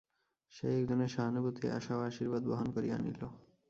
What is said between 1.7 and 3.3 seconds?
আশা ও আশীর্বাদ বহন করিয়া আনিল।